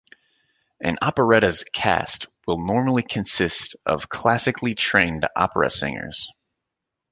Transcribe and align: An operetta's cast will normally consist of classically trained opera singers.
An 0.81 0.97
operetta's 0.99 1.63
cast 1.73 2.25
will 2.47 2.57
normally 2.65 3.03
consist 3.03 3.75
of 3.85 4.09
classically 4.09 4.73
trained 4.73 5.27
opera 5.35 5.69
singers. 5.69 6.27